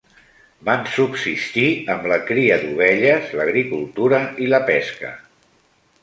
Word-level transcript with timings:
Van 0.69 0.85
subsistir 0.93 1.67
amb 1.95 2.07
la 2.11 2.17
cria 2.29 2.57
d'ovelles, 2.63 3.27
l'agricultura 3.41 4.23
i 4.47 4.51
la 4.55 4.61
pesca. 4.71 5.13